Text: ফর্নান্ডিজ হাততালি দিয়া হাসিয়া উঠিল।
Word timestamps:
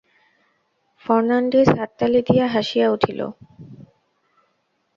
ফর্নান্ডিজ 1.05 1.67
হাততালি 1.79 2.19
দিয়া 2.27 2.45
হাসিয়া 2.47 2.87
উঠিল। 2.89 3.19